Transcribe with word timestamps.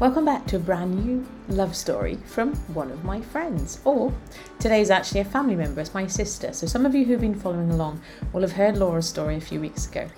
Welcome 0.00 0.24
back 0.24 0.44
to 0.48 0.56
a 0.56 0.58
brand 0.58 1.04
new 1.04 1.24
love 1.48 1.76
story 1.76 2.18
from 2.26 2.56
one 2.74 2.90
of 2.90 3.04
my 3.04 3.20
friends. 3.20 3.78
Or 3.84 4.12
today's 4.58 4.90
actually 4.90 5.20
a 5.20 5.24
family 5.24 5.54
member, 5.54 5.80
it's 5.80 5.94
my 5.94 6.08
sister. 6.08 6.52
So 6.52 6.66
some 6.66 6.84
of 6.84 6.96
you 6.96 7.04
who've 7.04 7.20
been 7.20 7.32
following 7.32 7.70
along 7.70 8.00
will 8.32 8.40
have 8.40 8.50
heard 8.50 8.76
Laura's 8.76 9.08
story 9.08 9.36
a 9.36 9.40
few 9.40 9.60
weeks 9.60 9.88
ago. 9.88 10.08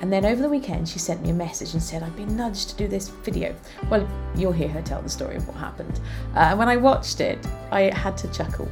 And 0.00 0.12
then 0.12 0.24
over 0.24 0.40
the 0.40 0.48
weekend, 0.48 0.88
she 0.88 1.00
sent 1.00 1.20
me 1.20 1.30
a 1.30 1.34
message 1.34 1.72
and 1.72 1.82
said, 1.82 2.04
I've 2.04 2.14
been 2.14 2.36
nudged 2.36 2.68
to 2.70 2.76
do 2.76 2.86
this 2.86 3.08
video. 3.08 3.56
Well, 3.90 4.08
you'll 4.36 4.52
hear 4.52 4.68
her 4.68 4.82
tell 4.82 5.02
the 5.02 5.08
story 5.08 5.34
of 5.34 5.48
what 5.48 5.56
happened. 5.56 5.98
Uh, 6.36 6.50
and 6.50 6.58
when 6.58 6.68
I 6.68 6.76
watched 6.76 7.20
it, 7.20 7.44
I 7.72 7.92
had 7.92 8.16
to 8.18 8.32
chuckle 8.32 8.70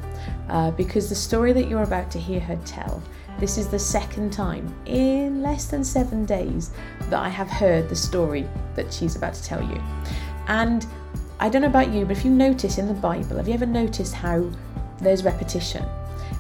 uh, 0.49 0.71
because 0.71 1.09
the 1.09 1.17
story 1.17 1.53
that 1.55 1.69
you're 1.69 1.83
about 1.83 2.09
to 2.13 2.21
hear 2.21 2.39
her 2.39 2.57
tell 2.65 3.03
this 3.41 3.59
is 3.59 3.67
the 3.67 3.79
second 3.79 4.33
time 4.33 4.73
in 4.87 5.43
less 5.43 5.65
than 5.65 5.83
seven 5.83 6.25
days 6.25 6.71
that 7.11 7.19
I 7.19 7.29
have 7.29 7.49
heard 7.49 7.89
the 7.89 7.97
story 7.97 8.47
that 8.77 8.93
she's 8.93 9.17
about 9.17 9.35
to 9.35 9.43
tell 9.43 9.63
you. 9.63 9.83
And 10.49 10.87
I 11.41 11.49
don't 11.49 11.63
know 11.63 11.69
about 11.69 11.93
you, 11.93 12.05
but 12.05 12.17
if 12.17 12.25
you 12.25 12.31
notice 12.31 12.79
in 12.79 12.87
the 12.87 12.95
Bible, 12.95 13.37
have 13.37 13.49
you 13.49 13.55
ever 13.55 13.67
noticed 13.67 14.15
how 14.15 14.49
there's 14.99 15.25
repetition? 15.25 15.85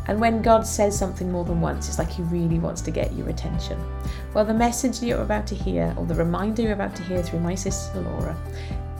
And 0.06 0.20
when 0.20 0.42
God 0.42 0.66
says 0.66 0.98
something 0.98 1.30
more 1.30 1.44
than 1.44 1.60
once, 1.60 1.88
it's 1.88 1.98
like 1.98 2.10
He 2.10 2.22
really 2.22 2.58
wants 2.58 2.80
to 2.82 2.90
get 2.90 3.12
your 3.12 3.28
attention. 3.28 3.78
Well, 4.34 4.44
the 4.44 4.54
message 4.54 5.02
you're 5.02 5.22
about 5.22 5.46
to 5.48 5.54
hear, 5.54 5.94
or 5.96 6.06
the 6.06 6.14
reminder 6.14 6.62
you're 6.62 6.72
about 6.72 6.96
to 6.96 7.02
hear 7.04 7.22
through 7.22 7.40
my 7.40 7.54
sister 7.54 8.00
Laura, 8.00 8.36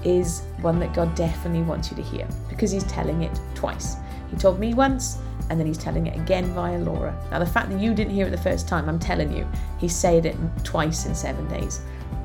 is 0.05 0.43
one 0.60 0.79
that 0.80 0.95
God 0.95 1.15
definitely 1.15 1.62
wants 1.62 1.91
you 1.91 1.96
to 1.96 2.02
hear 2.02 2.27
because 2.48 2.71
He's 2.71 2.84
telling 2.84 3.23
it 3.23 3.41
twice. 3.55 3.96
He 4.30 4.37
told 4.37 4.59
me 4.59 4.74
once, 4.74 5.19
and 5.51 5.59
then 5.59 5.66
He's 5.66 5.79
telling 5.79 6.07
it 6.07 6.16
again 6.16 6.46
via 6.55 6.79
Laura. 6.79 7.16
Now, 7.30 7.41
the 7.41 7.46
fact 7.46 7.71
that 7.71 7.80
you 7.80 7.95
didn't 7.95 8.15
hear 8.15 8.27
it 8.27 8.30
the 8.30 8.38
first 8.38 8.69
time, 8.69 8.88
I'm 8.88 8.98
telling 8.98 9.37
you, 9.37 9.46
He 9.79 9.88
said 9.88 10.27
it 10.27 10.37
twice 10.62 11.07
in 11.07 11.15
seven 11.15 11.48
days 11.48 11.80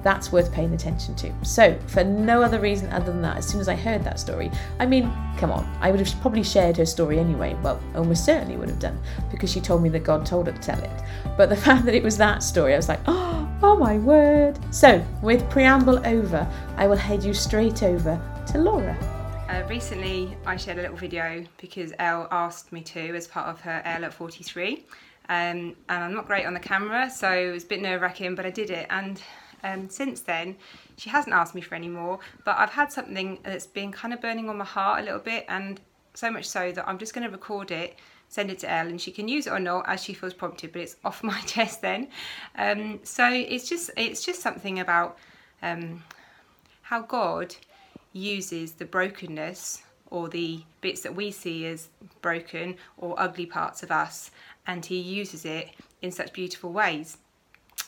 that's 0.07 0.31
worth 0.31 0.53
paying 0.53 0.73
attention 0.73 1.13
to. 1.15 1.33
So, 1.43 1.77
for 1.87 2.01
no 2.01 2.41
other 2.41 2.61
reason 2.61 2.89
other 2.93 3.11
than 3.11 3.21
that, 3.23 3.35
as 3.35 3.45
soon 3.45 3.59
as 3.59 3.67
I 3.67 3.75
heard 3.75 4.05
that 4.05 4.21
story, 4.21 4.49
I 4.79 4.85
mean, 4.85 5.11
come 5.37 5.51
on, 5.51 5.65
I 5.81 5.91
would 5.91 5.99
have 5.99 6.21
probably 6.21 6.43
shared 6.43 6.77
her 6.77 6.85
story 6.85 7.19
anyway. 7.19 7.57
Well, 7.61 7.77
almost 7.93 8.23
certainly 8.23 8.55
would 8.55 8.69
have 8.69 8.79
done 8.79 8.97
because 9.29 9.51
she 9.51 9.59
told 9.59 9.83
me 9.83 9.89
that 9.89 10.05
God 10.05 10.25
told 10.25 10.47
her 10.47 10.53
to 10.53 10.59
tell 10.59 10.81
it. 10.81 11.03
But 11.35 11.49
the 11.49 11.57
fact 11.67 11.83
that 11.83 11.93
it 11.93 12.03
was 12.03 12.15
that 12.19 12.41
story, 12.41 12.73
I 12.73 12.77
was 12.77 12.87
like, 12.87 13.01
oh, 13.05 13.49
oh 13.61 13.75
my 13.75 13.97
word. 13.97 14.57
So, 14.73 15.05
with 15.21 15.49
preamble 15.49 15.99
over, 16.07 16.47
I 16.77 16.87
will 16.87 16.95
head 16.95 17.21
you 17.21 17.33
straight 17.33 17.83
over 17.83 18.17
to 18.53 18.57
Laura. 18.59 18.95
Uh, 19.49 19.67
recently, 19.67 20.37
I 20.45 20.55
shared 20.55 20.77
a 20.77 20.83
little 20.83 20.95
video 20.95 21.43
because 21.57 21.91
Elle 21.99 22.29
asked 22.31 22.71
me 22.71 22.79
to 22.81 23.13
as 23.13 23.27
part 23.27 23.47
of 23.49 23.59
her 23.59 23.81
Elle 23.83 24.05
at 24.05 24.13
43. 24.13 24.85
Um, 25.29 25.75
and 25.89 26.03
I'm 26.03 26.13
not 26.13 26.27
great 26.27 26.45
on 26.45 26.53
the 26.53 26.61
camera, 26.61 27.09
so 27.09 27.29
it 27.29 27.51
was 27.51 27.65
a 27.65 27.67
bit 27.67 27.81
nerve 27.81 27.99
wracking, 28.01 28.35
but 28.35 28.45
I 28.45 28.49
did 28.51 28.69
it. 28.69 28.87
And 28.89 29.21
um, 29.63 29.89
since 29.89 30.21
then, 30.21 30.55
she 30.97 31.09
hasn't 31.09 31.33
asked 31.33 31.55
me 31.55 31.61
for 31.61 31.75
any 31.75 31.89
more, 31.89 32.19
but 32.45 32.57
I've 32.57 32.71
had 32.71 32.91
something 32.91 33.39
that's 33.43 33.67
been 33.67 33.91
kind 33.91 34.13
of 34.13 34.21
burning 34.21 34.49
on 34.49 34.57
my 34.57 34.65
heart 34.65 35.01
a 35.01 35.03
little 35.03 35.19
bit, 35.19 35.45
and 35.49 35.79
so 36.13 36.31
much 36.31 36.45
so 36.45 36.71
that 36.71 36.87
I'm 36.87 36.97
just 36.97 37.13
going 37.13 37.25
to 37.25 37.31
record 37.31 37.71
it, 37.71 37.97
send 38.27 38.49
it 38.49 38.59
to 38.59 38.71
Elle, 38.71 38.87
and 38.87 38.99
she 38.99 39.11
can 39.11 39.27
use 39.27 39.47
it 39.47 39.51
or 39.51 39.59
not 39.59 39.87
as 39.87 40.03
she 40.03 40.13
feels 40.13 40.33
prompted, 40.33 40.71
but 40.73 40.81
it's 40.81 40.95
off 41.05 41.23
my 41.23 41.39
chest 41.41 41.81
then. 41.81 42.09
Um, 42.55 42.99
so 43.03 43.29
it's 43.29 43.69
just 43.69 43.91
it's 43.97 44.25
just 44.25 44.41
something 44.41 44.79
about 44.79 45.17
um, 45.61 46.03
how 46.81 47.01
God 47.01 47.55
uses 48.13 48.73
the 48.73 48.85
brokenness 48.85 49.83
or 50.09 50.29
the 50.29 50.63
bits 50.81 51.01
that 51.01 51.13
we 51.13 51.31
see 51.31 51.65
as 51.67 51.89
broken 52.21 52.75
or 52.97 53.19
ugly 53.19 53.45
parts 53.45 53.83
of 53.83 53.91
us, 53.91 54.31
and 54.65 54.85
He 54.85 54.99
uses 54.99 55.45
it 55.45 55.69
in 56.01 56.11
such 56.11 56.33
beautiful 56.33 56.71
ways. 56.71 57.17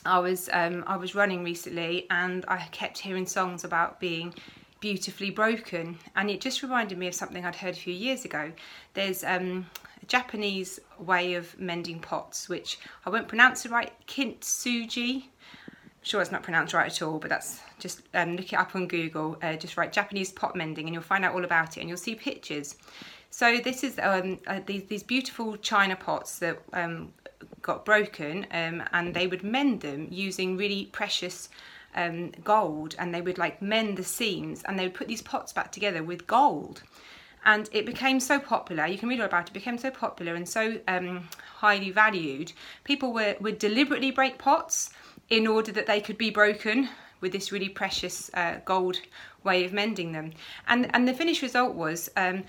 I 0.04 0.18
was 0.18 0.48
um, 0.52 0.84
I 0.86 0.96
was 0.96 1.14
running 1.14 1.44
recently 1.44 2.06
and 2.10 2.44
I 2.48 2.58
kept 2.72 2.98
hearing 2.98 3.26
songs 3.26 3.64
about 3.64 4.00
being 4.00 4.34
beautifully 4.80 5.30
broken 5.30 5.98
and 6.16 6.30
it 6.30 6.40
just 6.40 6.62
reminded 6.62 6.96
me 6.96 7.06
of 7.06 7.14
something 7.14 7.44
I'd 7.44 7.56
heard 7.56 7.74
a 7.74 7.78
few 7.78 7.92
years 7.92 8.24
ago. 8.24 8.52
There's 8.94 9.22
um, 9.24 9.66
a 10.02 10.06
Japanese 10.06 10.80
way 10.98 11.34
of 11.34 11.58
mending 11.58 12.00
pots 12.00 12.48
which 12.48 12.78
I 13.04 13.10
won't 13.10 13.28
pronounce 13.28 13.66
it 13.66 13.70
right, 13.70 13.92
kintsugi. 14.06 15.24
I'm 16.00 16.06
sure 16.06 16.22
it's 16.22 16.32
not 16.32 16.42
pronounced 16.42 16.72
right 16.72 16.90
at 16.90 17.02
all, 17.02 17.18
but 17.18 17.28
that's 17.28 17.60
just 17.78 18.00
um, 18.14 18.36
look 18.36 18.54
it 18.54 18.56
up 18.56 18.74
on 18.74 18.88
Google. 18.88 19.36
Uh, 19.42 19.56
just 19.56 19.76
write 19.76 19.92
Japanese 19.92 20.32
pot 20.32 20.56
mending, 20.56 20.86
and 20.86 20.94
you'll 20.94 21.02
find 21.02 21.26
out 21.26 21.34
all 21.34 21.44
about 21.44 21.76
it, 21.76 21.80
and 21.80 21.90
you'll 21.90 21.98
see 21.98 22.14
pictures. 22.14 22.76
So 23.28 23.58
this 23.62 23.84
is 23.84 23.98
um, 24.02 24.38
uh, 24.46 24.60
these, 24.64 24.84
these 24.84 25.02
beautiful 25.02 25.58
china 25.58 25.94
pots 25.94 26.38
that 26.38 26.58
um, 26.72 27.12
got 27.62 27.84
broken 27.84 28.46
um, 28.50 28.82
and 28.92 29.14
they 29.14 29.26
would 29.26 29.42
mend 29.42 29.80
them 29.80 30.08
using 30.10 30.56
really 30.56 30.86
precious 30.86 31.48
um, 31.94 32.30
gold 32.44 32.94
and 32.98 33.14
they 33.14 33.20
would 33.20 33.38
like 33.38 33.60
mend 33.60 33.96
the 33.96 34.04
seams 34.04 34.62
and 34.64 34.78
they 34.78 34.84
would 34.84 34.94
put 34.94 35.08
these 35.08 35.22
pots 35.22 35.52
back 35.52 35.72
together 35.72 36.02
with 36.02 36.26
gold. 36.26 36.82
And 37.44 37.68
it 37.72 37.86
became 37.86 38.20
so 38.20 38.38
popular 38.38 38.86
you 38.86 38.98
can 38.98 39.08
read 39.08 39.20
all 39.20 39.26
about 39.26 39.46
it, 39.46 39.50
it 39.50 39.54
became 39.54 39.78
so 39.78 39.90
popular 39.90 40.34
and 40.34 40.48
so 40.48 40.78
um, 40.88 41.28
highly 41.56 41.90
valued 41.90 42.52
people 42.84 43.12
were, 43.12 43.36
would 43.40 43.58
deliberately 43.58 44.10
break 44.10 44.38
pots 44.38 44.90
in 45.30 45.46
order 45.46 45.72
that 45.72 45.86
they 45.86 46.00
could 46.00 46.18
be 46.18 46.30
broken 46.30 46.88
with 47.20 47.32
this 47.32 47.52
really 47.52 47.68
precious 47.68 48.30
uh, 48.34 48.56
gold 48.64 48.98
way 49.44 49.64
of 49.64 49.72
mending 49.72 50.12
them. 50.12 50.32
And 50.66 50.94
and 50.94 51.06
the 51.06 51.14
finished 51.14 51.42
result 51.42 51.74
was 51.74 52.10
um, 52.16 52.44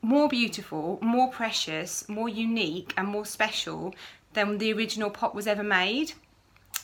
more 0.00 0.28
beautiful 0.28 0.98
more 1.02 1.28
precious 1.28 2.08
more 2.08 2.28
unique 2.28 2.94
and 2.96 3.08
more 3.08 3.26
special 3.26 3.94
than 4.32 4.58
the 4.58 4.72
original 4.72 5.10
pot 5.10 5.34
was 5.34 5.46
ever 5.46 5.62
made. 5.62 6.12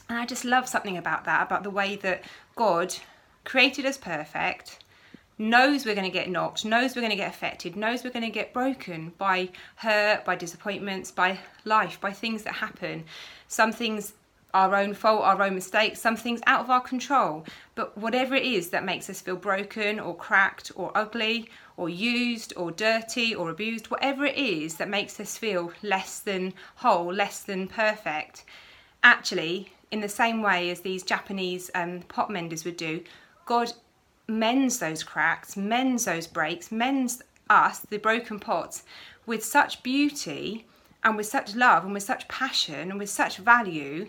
And 0.09 0.19
I 0.19 0.27
just 0.27 0.45
love 0.45 0.69
something 0.69 0.97
about 0.97 1.25
that, 1.25 1.43
about 1.43 1.63
the 1.63 1.71
way 1.71 1.97
that 1.97 2.25
God 2.57 2.95
created 3.45 3.87
us 3.87 3.97
perfect, 3.97 4.79
knows 5.39 5.85
we're 5.85 5.95
going 5.95 6.11
to 6.11 6.19
get 6.19 6.31
knocked, 6.31 6.65
knows 6.65 6.95
we're 6.95 7.03
going 7.03 7.11
to 7.11 7.17
get 7.17 7.31
affected, 7.31 7.77
knows 7.77 8.05
we're 8.05 8.11
going 8.11 8.25
to 8.25 8.31
get 8.31 8.53
broken 8.53 9.13
by 9.19 9.49
hurt, 9.77 10.25
by 10.25 10.37
disappointments, 10.37 11.11
by 11.11 11.39
life, 11.65 12.01
by 12.01 12.13
things 12.13 12.43
that 12.45 12.55
happen. 12.55 13.05
Some 13.49 13.73
things 13.73 14.15
our 14.55 14.75
own 14.77 14.95
fault, 14.95 15.23
our 15.23 15.43
own 15.43 15.55
mistakes, 15.55 16.01
some 16.01 16.17
things 16.17 16.41
out 16.47 16.61
of 16.61 16.71
our 16.71 16.81
control. 16.81 17.45
But 17.75 17.99
whatever 17.99 18.35
it 18.37 18.45
is 18.45 18.71
that 18.71 18.85
makes 18.85 19.11
us 19.11 19.21
feel 19.21 19.37
broken 19.37 19.99
or 19.99 20.17
cracked 20.17 20.71
or 20.77 20.93
ugly 20.95 21.51
or 21.77 21.89
used 21.89 22.55
or 22.57 22.71
dirty 22.71 23.35
or 23.35 23.51
abused, 23.51 23.91
whatever 23.91 24.25
it 24.25 24.39
is 24.39 24.77
that 24.77 24.89
makes 24.89 25.19
us 25.19 25.37
feel 25.37 25.73
less 25.83 26.21
than 26.21 26.55
whole, 26.77 27.13
less 27.13 27.41
than 27.41 27.67
perfect, 27.67 28.45
actually, 29.03 29.73
in 29.91 30.01
the 30.01 30.09
same 30.09 30.41
way 30.41 30.71
as 30.71 30.81
these 30.81 31.03
Japanese 31.03 31.71
um, 31.75 32.01
pot 32.03 32.31
menders 32.31 32.65
would 32.65 32.77
do, 32.77 33.03
God 33.47 33.73
mends 34.27 34.79
those 34.79 35.03
cracks, 35.03 35.57
mends 35.57 36.07
those 36.07 36.27
breaks, 36.27 36.73
mends 36.73 37.23
us, 37.51 37.81
the 37.81 37.99
broken 37.99 38.39
pots, 38.39 38.85
with 39.27 39.45
such 39.45 39.83
beauty 39.83 40.65
and 41.03 41.17
with 41.17 41.27
such 41.27 41.55
love 41.55 41.85
and 41.85 41.93
with 41.93 42.03
such 42.03 42.27
passion 42.29 42.91
and 42.91 42.99
with 42.99 43.11
such 43.11 43.37
value 43.37 44.09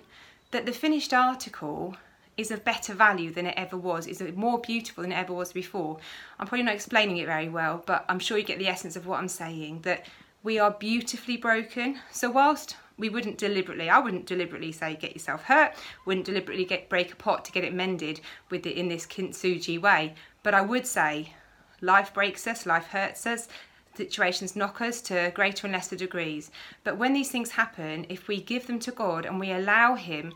that 0.56 0.66
the 0.66 0.72
finished 0.72 1.14
article 1.14 1.98
is 2.38 2.50
of 2.50 2.64
better 2.64 2.94
value 2.94 3.30
than 3.30 3.46
it 3.46 3.54
ever 3.58 3.76
was, 3.76 4.08
is 4.08 4.24
more 4.38 4.58
beautiful 4.58 5.02
than 5.02 5.12
it 5.12 5.18
ever 5.18 5.34
was 5.34 5.52
before. 5.52 5.98
I'm 6.40 6.48
probably 6.48 6.64
not 6.64 6.76
explaining 6.76 7.18
it 7.18 7.26
very 7.26 7.50
well, 7.50 7.84
but 7.86 8.06
I'm 8.08 8.20
sure 8.20 8.38
you 8.38 8.46
get 8.46 8.58
the 8.58 8.70
essence 8.70 8.96
of 8.96 9.06
what 9.06 9.20
I'm 9.20 9.28
saying 9.28 9.82
that 9.82 10.06
we 10.44 10.58
are 10.58 10.72
beautifully 10.72 11.36
broken. 11.36 12.00
So, 12.10 12.32
whilst 12.32 12.78
we 12.98 13.10
wouldn't 13.10 13.38
deliberately, 13.38 13.90
I 13.90 14.00
wouldn't 14.00 14.28
deliberately 14.28 14.72
say 14.72 14.96
get 14.96 15.12
yourself 15.12 15.44
hurt, 15.44 15.74
wouldn't 16.06 16.26
deliberately 16.26 16.64
get 16.64 16.88
break 16.88 17.12
a 17.12 17.18
pot 17.18 17.44
to 17.44 17.52
get 17.52 17.66
it 17.66 17.74
mended 17.74 18.22
with 18.50 18.66
it 18.66 18.78
in 18.78 18.88
this 18.88 19.06
kintsugi 19.06 19.78
way, 19.78 20.16
but 20.42 20.54
I 20.54 20.62
would 20.62 20.88
say 20.88 21.34
life 21.82 22.14
breaks 22.14 22.48
us, 22.48 22.66
life 22.66 22.88
hurts 22.88 23.28
us, 23.28 23.50
situations 23.98 24.56
knock 24.56 24.82
us 24.82 25.02
to 25.02 25.32
greater 25.34 25.68
and 25.68 25.74
lesser 25.74 25.96
degrees. 25.96 26.52
But 26.84 26.98
when 26.98 27.14
these 27.14 27.32
things 27.32 27.52
happen, 27.52 28.06
if 28.10 28.28
we 28.28 28.42
give 28.42 28.68
them 28.68 28.80
to 28.80 28.92
God 28.92 29.26
and 29.26 29.40
we 29.40 29.52
allow 29.52 29.96
Him 29.96 30.34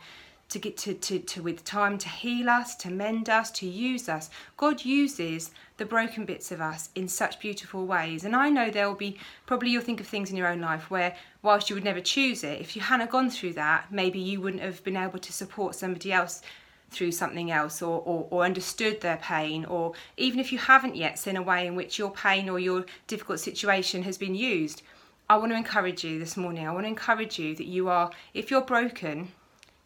to 0.49 0.59
get 0.59 0.75
to, 0.77 0.93
to, 0.95 1.19
to 1.19 1.43
with 1.43 1.63
time 1.63 1.97
to 1.99 2.09
heal 2.09 2.49
us, 2.49 2.75
to 2.75 2.89
mend 2.89 3.29
us, 3.29 3.51
to 3.51 3.67
use 3.67 4.09
us, 4.09 4.29
God 4.57 4.83
uses 4.83 5.51
the 5.77 5.85
broken 5.85 6.25
bits 6.25 6.51
of 6.51 6.59
us 6.59 6.89
in 6.95 7.07
such 7.07 7.39
beautiful 7.39 7.85
ways. 7.85 8.25
And 8.25 8.35
I 8.35 8.49
know 8.49 8.69
there 8.69 8.87
will 8.87 8.95
be 8.95 9.17
probably 9.45 9.69
you'll 9.69 9.83
think 9.83 10.01
of 10.01 10.07
things 10.07 10.31
in 10.31 10.37
your 10.37 10.47
own 10.47 10.59
life 10.59 10.89
where 10.89 11.15
whilst 11.43 11.69
you 11.69 11.75
would 11.75 11.83
never 11.83 12.01
choose 12.01 12.43
it, 12.43 12.59
if 12.59 12.75
you 12.75 12.81
hadn't 12.81 13.11
gone 13.11 13.29
through 13.29 13.53
that, 13.53 13.91
maybe 13.91 14.19
you 14.19 14.41
wouldn't 14.41 14.63
have 14.63 14.83
been 14.83 14.97
able 14.97 15.19
to 15.19 15.31
support 15.31 15.75
somebody 15.75 16.11
else 16.11 16.41
through 16.89 17.11
something 17.11 17.51
else 17.51 17.81
or, 17.81 18.01
or, 18.05 18.27
or, 18.29 18.43
understood 18.43 19.01
their 19.01 19.17
pain, 19.17 19.65
or 19.65 19.93
even 20.17 20.39
if 20.39 20.51
you 20.51 20.57
haven't 20.57 20.95
yet 20.95 21.19
seen 21.19 21.37
a 21.37 21.41
way 21.41 21.67
in 21.67 21.75
which 21.75 21.99
your 21.99 22.11
pain 22.11 22.49
or 22.49 22.59
your 22.59 22.85
difficult 23.07 23.39
situation 23.39 24.03
has 24.03 24.17
been 24.17 24.35
used, 24.35 24.81
I 25.29 25.37
want 25.37 25.51
to 25.51 25.57
encourage 25.57 26.03
you 26.03 26.17
this 26.17 26.35
morning. 26.35 26.67
I 26.67 26.71
want 26.71 26.85
to 26.85 26.89
encourage 26.89 27.37
you 27.37 27.55
that 27.55 27.67
you 27.67 27.89
are, 27.89 28.09
if 28.33 28.49
you're 28.49 28.61
broken, 28.61 29.31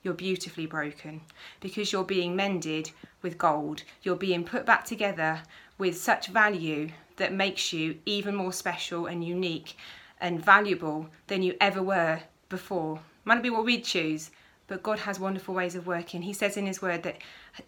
you're 0.02 0.14
beautifully 0.14 0.66
broken 0.66 1.22
because 1.60 1.92
you're 1.92 2.04
being 2.04 2.36
mended 2.36 2.92
with 3.22 3.38
gold. 3.38 3.84
You're 4.04 4.16
being 4.16 4.44
put 4.44 4.66
back 4.66 4.86
together 4.86 5.42
with 5.78 5.98
such 5.98 6.28
value 6.28 6.90
that 7.18 7.34
makes 7.34 7.74
you 7.74 8.00
even 8.06 8.36
more 8.36 8.54
special 8.54 9.06
and 9.06 9.24
unique 9.24 9.76
and 10.20 10.44
valuable 10.44 11.10
than 11.28 11.44
you 11.44 11.56
ever 11.60 11.82
were 11.82 12.22
before. 12.50 13.02
Might 13.26 13.36
not 13.36 13.44
be 13.44 13.50
what 13.50 13.66
we'd 13.66 13.84
choose, 13.84 14.32
but 14.68 14.83
God 14.83 15.00
has 15.00 15.19
wonderful 15.19 15.54
ways 15.54 15.75
of 15.75 15.88
working. 15.88 16.21
He 16.21 16.33
says 16.33 16.57
in 16.57 16.65
His 16.65 16.81
Word 16.81 17.04
that 17.04 17.18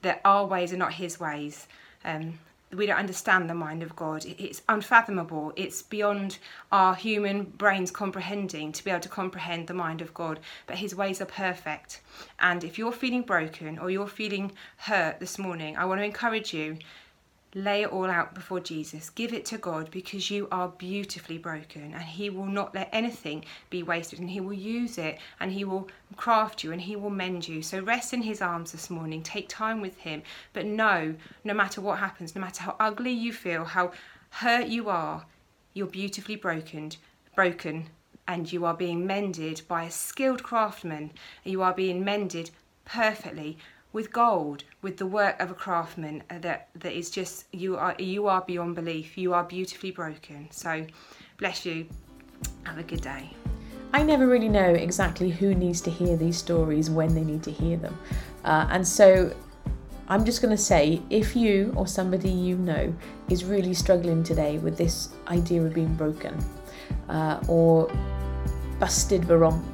that 0.02 0.22
our 0.26 0.46
ways 0.46 0.74
are 0.74 0.78
not 0.78 0.94
His 0.94 1.20
ways. 1.20 1.68
Um, 2.04 2.40
we 2.74 2.86
don't 2.86 2.98
understand 2.98 3.50
the 3.50 3.54
mind 3.54 3.84
of 3.84 3.96
God. 3.96 4.26
It's 4.26 4.62
unfathomable. 4.68 5.54
It's 5.56 5.82
beyond 5.82 6.40
our 6.72 6.96
human 6.96 7.44
brains 7.44 7.92
comprehending 7.92 8.72
to 8.74 8.84
be 8.84 8.92
able 8.92 9.02
to 9.02 9.10
comprehend 9.10 9.68
the 9.68 9.74
mind 9.74 10.02
of 10.02 10.14
God. 10.14 10.40
But 10.68 10.78
His 10.78 10.96
ways 10.96 11.22
are 11.22 11.26
perfect. 11.26 12.02
And 12.40 12.64
if 12.64 12.78
you're 12.78 12.92
feeling 12.92 13.22
broken 13.22 13.78
or 13.80 13.90
you're 13.90 14.08
feeling 14.08 14.52
hurt 14.78 15.20
this 15.20 15.38
morning, 15.38 15.78
I 15.78 15.86
want 15.86 16.02
to 16.02 16.06
encourage 16.06 16.54
you 16.54 16.78
lay 17.56 17.84
it 17.84 17.92
all 17.92 18.12
out 18.12 18.36
before 18.36 18.60
Jesus. 18.60 19.10
Give 19.10 19.34
it 19.34 19.46
to 19.46 19.58
God 19.58 19.90
because 19.90 20.30
you 20.30 20.50
are 20.52 20.68
beautifully 20.68 21.38
broken 21.38 21.94
and 21.94 22.04
He 22.04 22.30
will 22.30 22.46
not 22.46 22.76
let 22.76 22.90
anything 22.92 23.46
be 23.70 23.82
wasted 23.82 24.20
and 24.20 24.30
He 24.30 24.42
will 24.42 24.54
use 24.54 24.98
it 24.98 25.20
and 25.40 25.54
He 25.54 25.64
will 25.64 25.88
craft 26.18 26.64
you 26.64 26.74
and 26.74 26.82
He 26.82 26.98
will 26.98 27.10
mend 27.10 27.48
you. 27.48 27.62
So 27.62 27.80
rest 27.80 28.14
in 28.14 28.22
His 28.22 28.42
arms 28.42 28.74
this 28.74 28.90
morning. 28.90 29.24
Take 29.24 29.48
time 29.48 29.80
with 29.80 29.98
Him. 29.98 30.22
But 30.52 30.66
know, 30.66 31.16
no 31.46 31.54
matter 31.54 31.80
what 31.80 32.00
happens, 32.00 32.36
no 32.36 32.42
matter 32.42 32.64
how 32.64 32.76
ugly 32.78 33.14
you 33.14 33.32
feel, 33.32 33.64
how 33.64 33.94
hurt 34.30 34.68
you 34.68 34.90
are, 34.90 35.26
you're 35.74 35.88
beautifully 35.88 36.36
broken, 36.36 36.92
broken, 37.36 37.88
and 38.28 38.52
you 38.52 38.66
are 38.66 38.74
being 38.74 39.08
mended 39.08 39.62
by 39.70 39.84
a 39.86 39.92
skilled 39.92 40.44
craftsman. 40.44 41.12
You 41.46 41.62
are 41.62 41.74
being 41.74 42.04
mended 42.04 42.52
perfectly 42.84 43.58
with 43.96 44.12
gold, 44.12 44.66
with 44.82 44.98
the 44.98 45.06
work 45.06 45.42
of 45.42 45.50
a 45.50 45.54
craftsman 45.54 46.22
uh, 46.30 46.38
that 46.40 46.68
that 46.76 46.92
is 46.92 47.10
just 47.10 47.46
you 47.54 47.78
are 47.78 47.96
you 47.98 48.28
are 48.28 48.42
beyond 48.42 48.76
belief. 48.76 49.18
You 49.18 49.34
are 49.34 49.46
beautifully 49.46 49.92
broken. 49.92 50.50
So 50.52 50.86
bless 51.38 51.66
you. 51.66 51.88
Have 52.64 52.78
a 52.78 52.84
good 52.84 53.00
day. 53.00 53.32
I 53.94 54.04
never 54.04 54.28
really 54.28 54.50
know 54.50 54.68
exactly 54.88 55.30
who 55.30 55.56
needs 55.56 55.80
to 55.80 55.90
hear 55.90 56.18
these 56.18 56.36
stories 56.36 56.90
when 56.90 57.16
they 57.16 57.24
need 57.24 57.42
to 57.44 57.52
hear 57.52 57.78
them. 57.78 57.98
Uh, 58.44 58.68
and 58.70 58.86
so 58.86 59.34
I'm 60.10 60.26
just 60.26 60.42
going 60.42 60.54
to 60.54 60.62
say 60.62 61.02
if 61.10 61.34
you 61.34 61.72
or 61.78 61.88
somebody 61.88 62.30
you 62.30 62.58
know 62.58 62.94
is 63.30 63.46
really 63.46 63.74
struggling 63.74 64.24
today 64.24 64.58
with 64.58 64.78
this 64.78 65.10
idea 65.30 65.64
of 65.64 65.74
being 65.74 65.96
broken 65.96 66.38
uh, 67.08 67.40
or 67.48 67.90
busted 68.78 69.26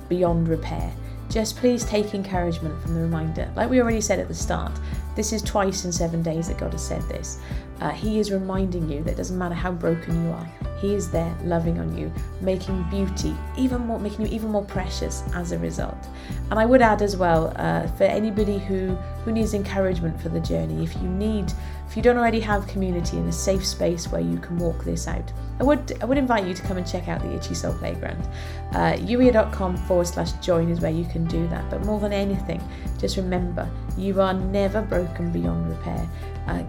beyond 0.09 0.47
repair, 0.47 0.93
just 1.31 1.55
please 1.55 1.85
take 1.85 2.13
encouragement 2.13 2.79
from 2.81 2.93
the 2.93 3.01
reminder. 3.01 3.49
Like 3.55 3.69
we 3.69 3.81
already 3.81 4.01
said 4.01 4.19
at 4.19 4.27
the 4.27 4.33
start, 4.33 4.71
this 5.15 5.31
is 5.31 5.41
twice 5.41 5.85
in 5.85 5.91
seven 5.91 6.21
days 6.21 6.49
that 6.49 6.57
God 6.57 6.73
has 6.73 6.85
said 6.85 7.01
this. 7.03 7.39
Uh, 7.79 7.89
he 7.89 8.19
is 8.19 8.31
reminding 8.31 8.89
you 8.89 9.01
that 9.03 9.11
it 9.11 9.17
doesn't 9.17 9.37
matter 9.37 9.55
how 9.55 9.71
broken 9.71 10.25
you 10.25 10.31
are, 10.31 10.49
He 10.81 10.95
is 10.95 11.11
there 11.11 11.37
loving 11.43 11.79
on 11.79 11.95
you, 11.95 12.11
making 12.41 12.83
beauty 12.89 13.35
even 13.55 13.85
more, 13.85 13.99
making 13.99 14.25
you 14.25 14.31
even 14.31 14.49
more 14.49 14.65
precious 14.65 15.23
as 15.35 15.51
a 15.51 15.59
result. 15.59 16.07
And 16.49 16.59
I 16.59 16.65
would 16.65 16.81
add 16.81 17.03
as 17.03 17.15
well, 17.15 17.53
uh, 17.55 17.85
for 17.87 18.05
anybody 18.05 18.57
who 18.57 18.97
who 19.23 19.31
needs 19.31 19.53
encouragement 19.53 20.19
for 20.19 20.29
the 20.29 20.39
journey, 20.39 20.83
if 20.83 20.95
you 20.95 21.07
need, 21.07 21.53
if 21.87 21.95
you 21.95 22.01
don't 22.01 22.17
already 22.17 22.39
have 22.39 22.65
community 22.65 23.17
in 23.17 23.27
a 23.27 23.31
safe 23.31 23.63
space 23.63 24.11
where 24.11 24.21
you 24.21 24.39
can 24.39 24.57
walk 24.57 24.83
this 24.83 25.07
out, 25.07 25.31
I 25.59 25.63
would 25.63 26.01
I 26.01 26.05
would 26.05 26.17
invite 26.17 26.47
you 26.47 26.55
to 26.55 26.61
come 26.63 26.77
and 26.77 26.87
check 26.87 27.07
out 27.07 27.21
the 27.21 27.31
Itchy 27.35 27.53
Soul 27.53 27.73
Playground. 27.75 28.27
Uh, 28.73 28.93
youier.com 28.93 29.77
forward 29.85 30.07
slash 30.07 30.31
join 30.43 30.71
is 30.71 30.79
where 30.79 30.91
you 30.91 31.05
can 31.05 31.25
do 31.25 31.47
that. 31.49 31.69
But 31.69 31.85
more 31.85 31.99
than 31.99 32.11
anything, 32.11 32.59
just 32.97 33.17
remember 33.17 33.69
you 33.97 34.19
are 34.19 34.33
never 34.33 34.81
broken 34.81 35.31
beyond 35.31 35.69
repair. 35.69 36.09
Uh, 36.47 36.63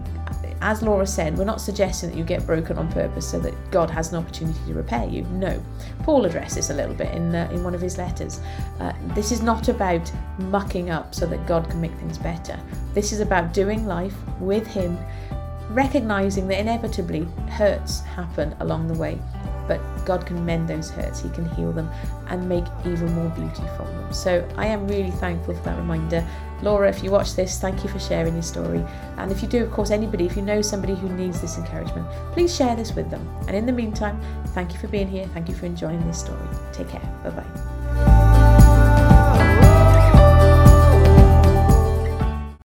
as 0.63 0.81
Laura 0.81 1.05
said, 1.05 1.37
we're 1.37 1.43
not 1.43 1.61
suggesting 1.61 2.09
that 2.09 2.17
you 2.17 2.23
get 2.23 2.45
broken 2.45 2.77
on 2.77 2.91
purpose 2.91 3.29
so 3.29 3.39
that 3.39 3.53
God 3.69 3.89
has 3.89 4.11
an 4.11 4.17
opportunity 4.17 4.59
to 4.67 4.73
repair 4.73 5.07
you. 5.07 5.23
No. 5.23 5.61
Paul 6.03 6.25
addressed 6.25 6.55
this 6.55 6.69
a 6.69 6.73
little 6.73 6.95
bit 6.95 7.13
in, 7.13 7.35
in 7.35 7.63
one 7.63 7.75
of 7.75 7.81
his 7.81 7.97
letters. 7.97 8.39
Uh, 8.79 8.93
this 9.13 9.31
is 9.31 9.41
not 9.41 9.67
about 9.67 10.11
mucking 10.39 10.89
up 10.89 11.13
so 11.13 11.25
that 11.25 11.45
God 11.45 11.69
can 11.69 11.81
make 11.81 11.93
things 11.95 12.17
better. 12.17 12.57
This 12.93 13.11
is 13.11 13.19
about 13.19 13.53
doing 13.53 13.85
life 13.87 14.15
with 14.39 14.65
Him, 14.67 14.97
recognizing 15.69 16.47
that 16.47 16.59
inevitably 16.59 17.27
hurts 17.49 18.01
happen 18.01 18.55
along 18.59 18.87
the 18.87 18.93
way, 18.93 19.19
but 19.67 19.79
God 20.05 20.25
can 20.25 20.45
mend 20.45 20.67
those 20.67 20.89
hurts, 20.89 21.21
He 21.21 21.29
can 21.29 21.45
heal 21.55 21.71
them 21.71 21.89
and 22.27 22.47
make 22.47 22.65
even 22.85 23.13
more 23.13 23.29
beauty 23.29 23.63
from 23.75 23.87
them. 23.87 24.13
So 24.13 24.47
I 24.57 24.67
am 24.67 24.87
really 24.87 25.11
thankful 25.11 25.55
for 25.55 25.63
that 25.63 25.77
reminder. 25.77 26.25
Laura, 26.61 26.89
if 26.89 27.03
you 27.03 27.11
watch 27.11 27.35
this, 27.35 27.59
thank 27.59 27.83
you 27.83 27.89
for 27.89 27.99
sharing 27.99 28.33
your 28.33 28.43
story. 28.43 28.83
And 29.17 29.31
if 29.31 29.41
you 29.41 29.49
do, 29.49 29.63
of 29.63 29.71
course, 29.71 29.91
anybody, 29.91 30.25
if 30.25 30.35
you 30.35 30.41
know 30.41 30.61
somebody 30.61 30.95
who 30.95 31.09
needs 31.09 31.41
this 31.41 31.57
encouragement, 31.57 32.07
please 32.31 32.55
share 32.55 32.75
this 32.75 32.93
with 32.93 33.09
them. 33.09 33.27
And 33.47 33.55
in 33.55 33.65
the 33.65 33.73
meantime, 33.73 34.21
thank 34.47 34.73
you 34.73 34.79
for 34.79 34.87
being 34.87 35.07
here. 35.07 35.27
Thank 35.33 35.49
you 35.49 35.55
for 35.55 35.65
enjoying 35.65 36.05
this 36.07 36.19
story. 36.19 36.47
Take 36.71 36.89
care. 36.89 37.01
Bye 37.23 37.31
bye. 37.31 37.72